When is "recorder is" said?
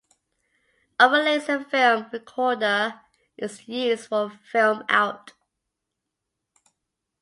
2.11-3.67